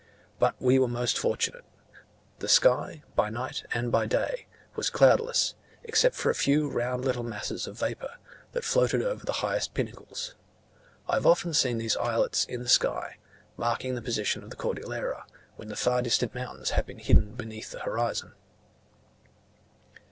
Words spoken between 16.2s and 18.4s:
mountains have been hidden beneath the horizon.